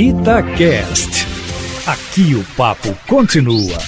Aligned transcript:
Itacast. 0.00 1.26
Aqui 1.84 2.32
o 2.36 2.44
papo 2.56 2.96
continua. 3.08 3.78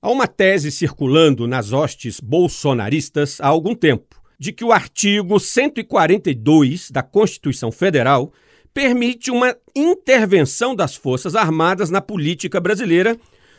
Há 0.00 0.08
uma 0.08 0.28
tese 0.28 0.70
circulando 0.70 1.48
nas 1.48 1.72
hostes 1.72 2.20
bolsonaristas 2.20 3.40
há 3.40 3.48
algum 3.48 3.74
tempo 3.74 4.22
de 4.38 4.52
que 4.52 4.64
o 4.64 4.70
artigo 4.70 5.40
142 5.40 6.92
da 6.92 7.02
Constituição 7.02 7.72
Federal 7.72 8.32
permite 8.72 9.32
uma 9.32 9.52
intervenção 9.74 10.76
das 10.76 10.94
Forças 10.94 11.34
Armadas 11.34 11.90
na 11.90 12.00
política 12.00 12.60
brasileira 12.60 13.18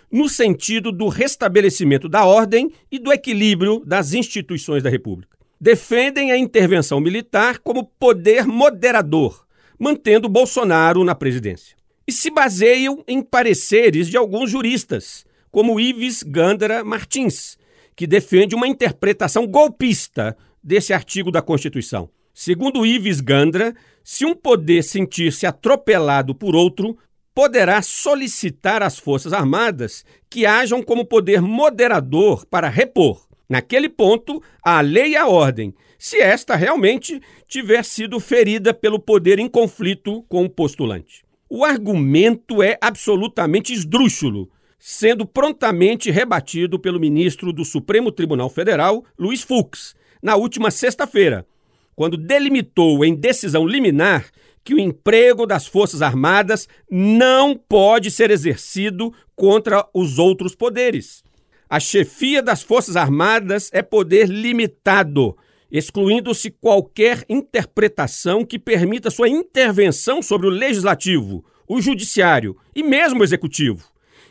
no 0.10 0.30
sentido 0.30 0.94
do 0.94 1.10
restabelecimento 1.10 2.08
da 2.08 2.24
ordem 2.24 2.72
e 2.90 2.98
do 2.98 3.12
equilíbrio 3.12 3.84
das 3.86 4.14
instituições 4.14 4.84
da 4.84 4.90
República. 4.90 5.38
Defendem 5.60 6.32
a 6.32 6.38
intervenção 6.38 7.02
militar 7.02 7.60
como 7.60 7.84
poder 7.84 8.48
moderador 8.48 9.47
mantendo 9.80 10.30
Bolsonaro 10.30 11.04
na 11.04 11.14
presidência. 11.16 11.76
E 12.08 12.12
se 12.12 12.30
baseiam 12.30 13.04
em 13.08 13.22
pareceres 13.22 14.08
de 14.08 14.18
alguns 14.18 14.50
juristas, 14.50 15.26
como 15.52 15.80
Ives 15.80 16.24
Gandara 16.24 16.84
Martins, 16.84 17.58
que 17.96 18.08
defende 18.08 18.56
uma 18.56 18.68
interpretação 18.68 19.46
golpista 19.46 20.38
desse 20.64 20.94
artigo 20.94 21.32
da 21.32 21.42
Constituição. 21.42 22.10
Segundo 22.34 22.86
Ives 22.86 23.20
Gandra, 23.20 23.76
se 24.04 24.26
um 24.26 24.36
poder 24.36 24.84
sentir-se 24.84 25.46
atropelado 25.46 26.36
por 26.36 26.56
outro, 26.56 26.98
poderá 27.34 27.82
solicitar 27.82 28.82
às 28.82 28.98
Forças 28.98 29.34
Armadas 29.34 30.06
que 30.30 30.46
hajam 30.46 30.82
como 30.82 31.06
poder 31.06 31.42
moderador 31.42 32.46
para 32.46 32.70
repor, 32.70 33.27
naquele 33.50 33.90
ponto, 33.90 34.42
a 34.64 34.82
lei 34.82 35.12
e 35.12 35.18
a 35.18 35.28
ordem, 35.28 35.74
se 35.98 36.20
esta 36.20 36.56
realmente 36.56 37.22
tiver 37.48 37.84
sido 37.84 38.20
ferida 38.20 38.74
pelo 38.74 39.00
poder 39.00 39.40
em 39.40 39.48
conflito 39.48 40.24
com 40.30 40.46
o 40.46 40.50
postulante. 40.50 41.26
O 41.50 41.64
argumento 41.64 42.62
é 42.62 42.78
absolutamente 42.82 43.74
esdrúxulo, 43.74 44.50
sendo 44.78 45.26
prontamente 45.26 46.12
rebatido 46.12 46.78
pelo 46.78 47.00
ministro 47.00 47.52
do 47.52 47.66
Supremo 47.66 48.12
Tribunal 48.12 48.50
Federal, 48.50 49.04
Luiz 49.18 49.42
Fux, 49.42 49.96
na 50.22 50.36
última 50.36 50.70
sexta-feira, 50.70 51.48
quando 51.96 52.18
delimitou 52.18 53.04
em 53.04 53.16
decisão 53.16 53.66
liminar 53.66 54.30
que 54.64 54.76
o 54.76 54.80
emprego 54.80 55.46
das 55.46 55.66
Forças 55.66 56.02
Armadas 56.02 56.68
não 56.92 57.56
pode 57.56 58.12
ser 58.12 58.30
exercido 58.30 59.14
contra 59.36 59.88
os 59.94 60.20
outros 60.20 60.54
poderes. 60.54 61.24
A 61.70 61.80
chefia 61.80 62.42
das 62.42 62.62
Forças 62.62 62.96
Armadas 62.96 63.70
é 63.74 63.82
poder 63.82 64.28
limitado 64.28 65.36
excluindo-se 65.72 66.50
qualquer 66.50 67.24
interpretação 67.28 68.46
que 68.46 68.58
permita 68.58 69.10
sua 69.10 69.30
intervenção 69.30 70.22
sobre 70.22 70.48
o 70.48 70.52
legislativo, 70.52 71.44
o 71.68 71.82
judiciário 71.82 72.58
e 72.76 72.84
mesmo 72.84 73.22
o 73.22 73.24
executivo. 73.24 73.84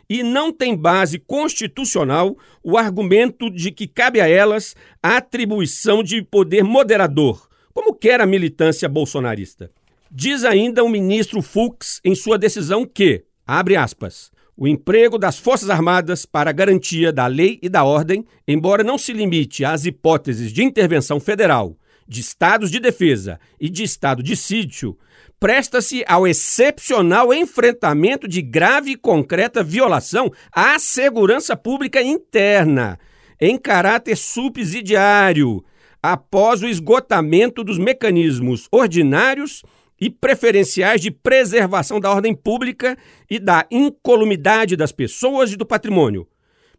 E 0.08 0.22
não 0.22 0.52
tem 0.52 0.76
base 0.76 1.18
constitucional 1.18 2.36
o 2.62 2.78
argumento 2.78 3.50
de 3.50 3.72
que 3.72 3.86
cabe 3.86 4.20
a 4.20 4.28
elas 4.28 4.74
a 5.02 5.16
atribuição 5.16 6.02
de 6.02 6.22
poder 6.22 6.62
moderador, 6.62 7.48
como 7.74 7.92
quer 7.92 8.20
a 8.20 8.26
militância 8.26 8.88
bolsonarista. 8.88 9.70
Diz 10.10 10.44
ainda 10.44 10.84
o 10.84 10.88
ministro 10.88 11.42
Fux 11.42 12.00
em 12.04 12.14
sua 12.14 12.38
decisão 12.38 12.86
que, 12.86 13.24
abre 13.44 13.76
aspas, 13.76 14.30
o 14.56 14.66
emprego 14.66 15.18
das 15.18 15.38
Forças 15.38 15.68
Armadas 15.68 16.24
para 16.24 16.50
garantia 16.50 17.12
da 17.12 17.26
lei 17.26 17.58
e 17.62 17.68
da 17.68 17.84
ordem, 17.84 18.24
embora 18.48 18.82
não 18.82 18.96
se 18.96 19.12
limite 19.12 19.64
às 19.64 19.84
hipóteses 19.84 20.50
de 20.50 20.64
intervenção 20.64 21.20
federal, 21.20 21.76
de 22.08 22.20
estados 22.20 22.70
de 22.70 22.80
defesa 22.80 23.38
e 23.60 23.68
de 23.68 23.82
estado 23.82 24.22
de 24.22 24.34
sítio, 24.34 24.96
presta-se 25.38 26.02
ao 26.08 26.26
excepcional 26.26 27.34
enfrentamento 27.34 28.26
de 28.26 28.40
grave 28.40 28.92
e 28.92 28.96
concreta 28.96 29.62
violação 29.62 30.32
à 30.50 30.78
segurança 30.78 31.54
pública 31.54 32.00
interna, 32.00 32.98
em 33.38 33.58
caráter 33.58 34.16
subsidiário, 34.16 35.62
após 36.02 36.62
o 36.62 36.68
esgotamento 36.68 37.62
dos 37.62 37.76
mecanismos 37.76 38.68
ordinários 38.70 39.62
e 40.00 40.10
preferenciais 40.10 41.00
de 41.00 41.10
preservação 41.10 41.98
da 41.98 42.10
ordem 42.10 42.34
pública 42.34 42.96
e 43.30 43.38
da 43.38 43.66
incolumidade 43.70 44.76
das 44.76 44.92
pessoas 44.92 45.52
e 45.52 45.56
do 45.56 45.64
patrimônio, 45.64 46.26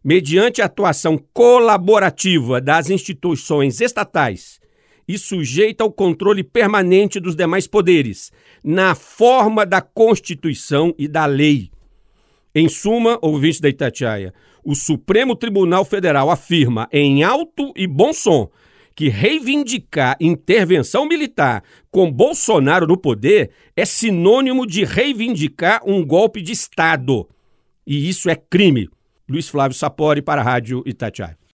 mediante 0.02 0.62
a 0.62 0.66
atuação 0.66 1.18
colaborativa 1.32 2.60
das 2.60 2.90
instituições 2.90 3.80
estatais 3.80 4.60
e 5.06 5.18
sujeita 5.18 5.82
ao 5.82 5.90
controle 5.90 6.44
permanente 6.44 7.18
dos 7.18 7.34
demais 7.34 7.66
poderes, 7.66 8.30
na 8.62 8.94
forma 8.94 9.64
da 9.64 9.80
Constituição 9.80 10.94
e 10.98 11.08
da 11.08 11.24
lei. 11.24 11.70
Em 12.54 12.68
suma, 12.68 13.18
ouvinte 13.22 13.60
da 13.60 13.68
Itatiaia, 13.68 14.34
o 14.62 14.74
Supremo 14.74 15.34
Tribunal 15.34 15.84
Federal 15.84 16.30
afirma 16.30 16.88
em 16.92 17.22
alto 17.22 17.72
e 17.74 17.86
bom 17.86 18.12
som 18.12 18.50
que 18.98 19.08
reivindicar 19.08 20.16
intervenção 20.20 21.06
militar 21.06 21.62
com 21.88 22.10
Bolsonaro 22.10 22.84
no 22.84 22.96
poder 22.96 23.52
é 23.76 23.84
sinônimo 23.84 24.66
de 24.66 24.82
reivindicar 24.82 25.82
um 25.86 26.04
golpe 26.04 26.42
de 26.42 26.50
Estado. 26.50 27.28
E 27.86 28.08
isso 28.08 28.28
é 28.28 28.34
crime. 28.34 28.88
Luiz 29.28 29.48
Flávio 29.48 29.78
Sapori 29.78 30.20
para 30.20 30.40
a 30.40 30.44
Rádio 30.44 30.82
Itatiaia. 30.84 31.38